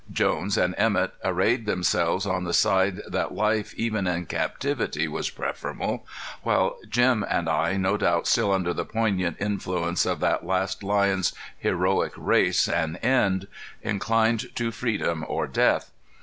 [0.11, 6.07] Jones and Emett arrayed themselves on the side that life even in captivity was preferable;
[6.41, 11.33] while Jim and I, no doubt still under the poignant influence of the last lion's
[11.55, 13.45] heroic race and end,
[13.83, 15.91] inclined to freedom or death.